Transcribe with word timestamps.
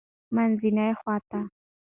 -منځنی 0.33 0.87
خوات: 0.99 1.27